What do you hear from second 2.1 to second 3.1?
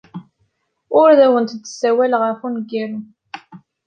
ɣef wemgaru.